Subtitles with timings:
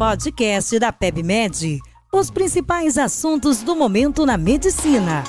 [0.00, 1.78] podcast da PebMed.
[2.10, 5.22] Os principais assuntos do momento na medicina.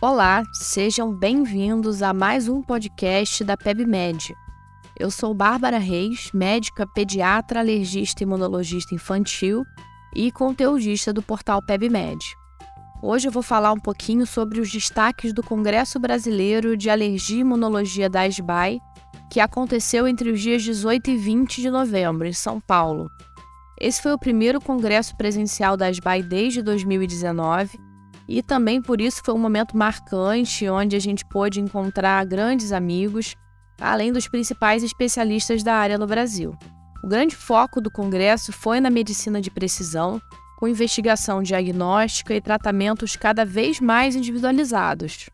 [0.00, 4.36] Olá, sejam bem-vindos a mais um podcast da PebMed.
[4.96, 9.64] Eu sou Bárbara Reis, médica, pediatra, alergista e imunologista infantil
[10.14, 12.39] e conteudista do portal PebMed.
[13.02, 17.40] Hoje eu vou falar um pouquinho sobre os destaques do Congresso Brasileiro de Alergia e
[17.40, 18.78] Imunologia da ASBAI,
[19.30, 23.10] que aconteceu entre os dias 18 e 20 de novembro, em São Paulo.
[23.80, 27.78] Esse foi o primeiro congresso presencial da ASBAI desde 2019
[28.28, 33.34] e também por isso foi um momento marcante onde a gente pôde encontrar grandes amigos,
[33.80, 36.54] além dos principais especialistas da área no Brasil.
[37.02, 40.20] O grande foco do congresso foi na medicina de precisão,
[40.60, 45.30] com investigação diagnóstica e tratamentos cada vez mais individualizados.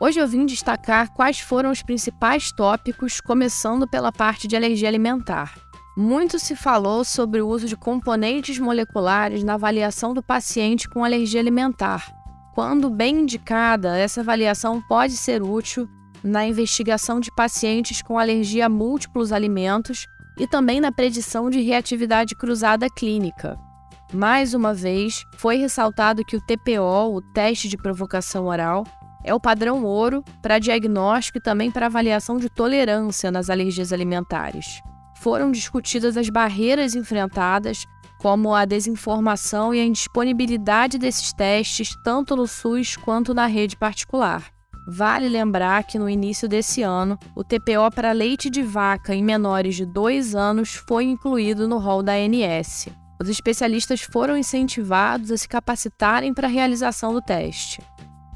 [0.00, 5.54] Hoje eu vim destacar quais foram os principais tópicos, começando pela parte de alergia alimentar.
[5.96, 11.38] Muito se falou sobre o uso de componentes moleculares na avaliação do paciente com alergia
[11.38, 12.10] alimentar,
[12.54, 15.88] quando bem indicada, essa avaliação pode ser útil
[16.22, 20.06] na investigação de pacientes com alergia a múltiplos alimentos
[20.38, 23.58] e também na predição de reatividade cruzada clínica.
[24.12, 28.84] Mais uma vez, foi ressaltado que o TPO, o teste de provocação oral,
[29.24, 34.82] é o padrão ouro para diagnóstico e também para avaliação de tolerância nas alergias alimentares.
[35.16, 37.86] Foram discutidas as barreiras enfrentadas
[38.20, 44.44] como a desinformação e a indisponibilidade desses testes tanto no SUS quanto na rede particular.
[44.86, 49.76] Vale lembrar que no início desse ano, o TPO para leite de vaca em menores
[49.76, 52.88] de 2 anos foi incluído no rol da ANS.
[53.22, 57.80] Os especialistas foram incentivados a se capacitarem para a realização do teste.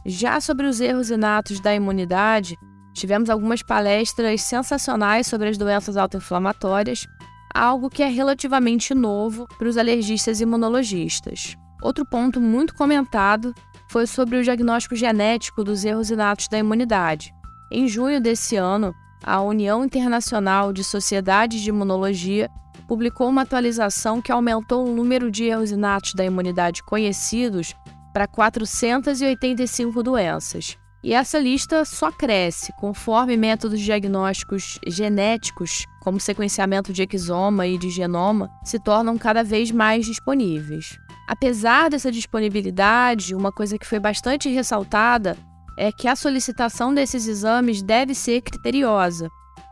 [0.04, 2.56] Já sobre os erros inatos da imunidade,
[2.94, 7.04] tivemos algumas palestras sensacionais sobre as doenças autoinflamatórias
[7.52, 11.56] algo que é relativamente novo para os alergistas e imunologistas.
[11.82, 13.52] Outro ponto muito comentado
[13.90, 17.34] foi sobre o diagnóstico genético dos erros inatos da imunidade.
[17.72, 18.94] Em junho desse ano,
[19.24, 22.48] a União Internacional de Sociedades de Imunologia
[22.86, 27.74] publicou uma atualização que aumentou o número de erros inatos da imunidade conhecidos
[28.12, 30.78] para 485 doenças.
[31.04, 37.90] E essa lista só cresce conforme métodos diagnósticos genéticos, como sequenciamento de exoma e de
[37.90, 40.98] genoma, se tornam cada vez mais disponíveis.
[41.28, 45.36] Apesar dessa disponibilidade, uma coisa que foi bastante ressaltada
[45.76, 49.28] é que a solicitação desses exames deve ser criteriosa,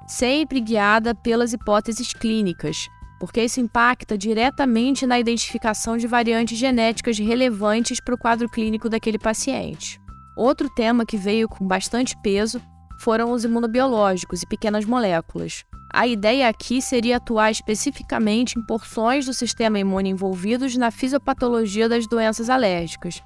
[0.07, 2.89] sempre guiada pelas hipóteses clínicas,
[3.25, 9.19] porque isso impacta diretamente na identificação de variantes genéticas relevantes para o quadro clínico daquele
[9.19, 9.99] paciente.
[10.37, 12.61] Outro tema que veio com bastante peso
[13.01, 15.65] foram os imunobiológicos e pequenas moléculas.
[15.91, 22.07] A ideia aqui seria atuar especificamente em porções do sistema imune envolvidos na fisiopatologia das
[22.07, 23.23] doenças alérgicas.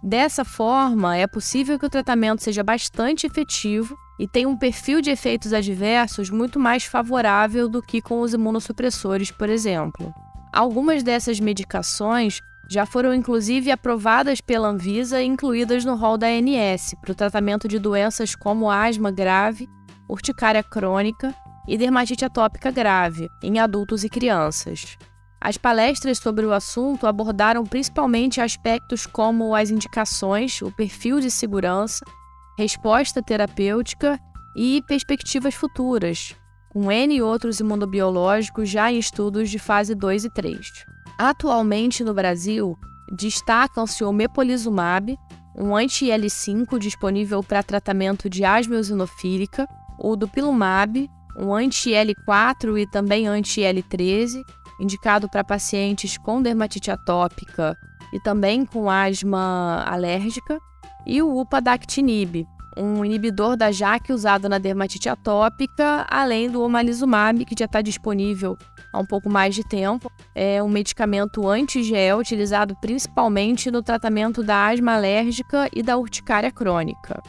[0.00, 5.08] Dessa forma, é possível que o tratamento seja bastante efetivo e tenha um perfil de
[5.08, 10.12] efeitos adversos muito mais favorável do que com os imunossupressores, por exemplo.
[10.52, 16.94] Algumas dessas medicações já foram inclusive aprovadas pela Anvisa e incluídas no rol da ANS
[17.00, 19.66] para o tratamento de doenças como asma grave,
[20.06, 21.34] urticária crônica
[21.66, 24.98] e dermatite atópica grave em adultos e crianças.
[25.40, 32.04] As palestras sobre o assunto abordaram principalmente aspectos como as indicações, o perfil de segurança,
[32.60, 34.20] resposta terapêutica
[34.54, 36.36] e perspectivas futuras,
[36.68, 40.58] com N outros imunobiológicos já em estudos de fase 2 e 3.
[41.18, 42.76] Atualmente no Brasil,
[43.10, 45.16] destacam-se o mepolizumab,
[45.56, 49.66] um anti-L5 disponível para tratamento de asma eosinofílica,
[49.98, 54.42] o dupilumab, um anti-L4 e também anti-L13,
[54.78, 57.74] indicado para pacientes com dermatite atópica
[58.12, 60.58] e também com asma alérgica,
[61.06, 62.46] e o upadactinib,
[62.76, 68.56] um inibidor da JAK usado na dermatite atópica, além do omalizumab, que já está disponível
[68.92, 70.10] há um pouco mais de tempo.
[70.34, 77.20] É um medicamento anti-gel utilizado principalmente no tratamento da asma alérgica e da urticária crônica.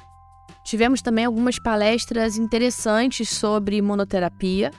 [0.64, 4.72] Tivemos também algumas palestras interessantes sobre imunoterapia.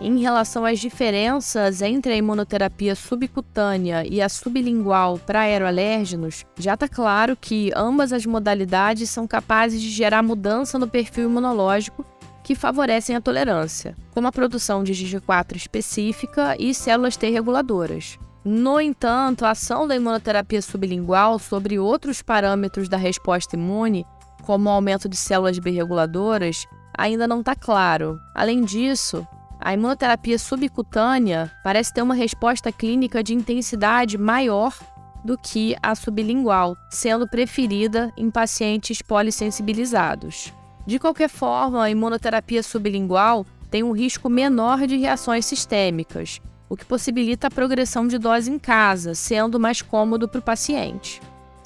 [0.00, 6.88] Em relação às diferenças entre a imunoterapia subcutânea e a sublingual para aeroalérgenos, já está
[6.88, 12.02] claro que ambas as modalidades são capazes de gerar mudança no perfil imunológico
[12.42, 18.18] que favorecem a tolerância, como a produção de GG4 específica e células T reguladoras.
[18.42, 24.06] No entanto, a ação da imunoterapia sublingual sobre outros parâmetros da resposta imune,
[24.44, 28.18] como o aumento de células B reguladoras, ainda não está claro.
[28.34, 29.26] Além disso,
[29.60, 34.74] a imunoterapia subcutânea parece ter uma resposta clínica de intensidade maior
[35.22, 40.52] do que a sublingual, sendo preferida em pacientes polissensibilizados.
[40.86, 46.86] De qualquer forma, a imunoterapia sublingual tem um risco menor de reações sistêmicas, o que
[46.86, 51.20] possibilita a progressão de dose em casa, sendo mais cômodo para o paciente.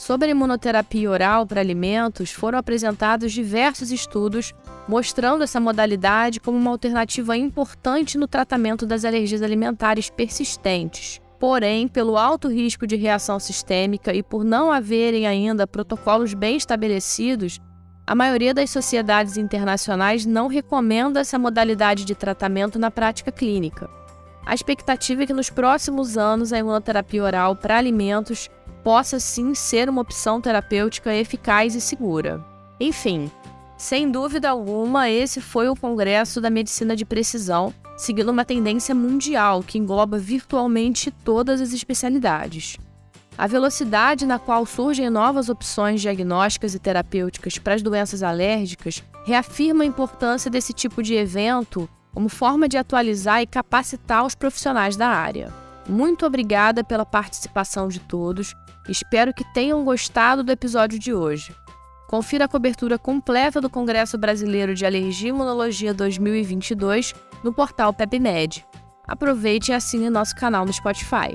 [0.04, 4.52] Sobre a imunoterapia oral para alimentos, foram apresentados diversos estudos
[4.86, 11.22] mostrando essa modalidade como uma alternativa importante no tratamento das alergias alimentares persistentes.
[11.40, 17.58] Porém, pelo alto risco de reação sistêmica e por não haverem ainda protocolos bem estabelecidos,
[18.06, 23.88] a maioria das sociedades internacionais não recomenda essa modalidade de tratamento na prática clínica.
[24.44, 28.50] A expectativa é que nos próximos anos a imunoterapia oral para alimentos
[28.84, 32.44] possa sim ser uma opção terapêutica eficaz e segura.
[32.78, 33.30] Enfim,
[33.78, 39.62] sem dúvida alguma, esse foi o Congresso da Medicina de Precisão, seguindo uma tendência mundial
[39.62, 42.76] que engloba virtualmente todas as especialidades.
[43.36, 49.82] A velocidade na qual surgem novas opções diagnósticas e terapêuticas para as doenças alérgicas reafirma
[49.82, 55.08] a importância desse tipo de evento como forma de atualizar e capacitar os profissionais da
[55.08, 55.52] área.
[55.88, 58.54] Muito obrigada pela participação de todos
[58.88, 61.54] Espero que tenham gostado do episódio de hoje.
[62.06, 68.64] Confira a cobertura completa do Congresso Brasileiro de Alergia e Imunologia 2022 no portal PepMed.
[69.06, 71.34] Aproveite e assine nosso canal no Spotify.